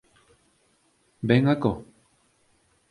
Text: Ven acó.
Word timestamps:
Ven 1.31 1.51
acó. 1.55 1.73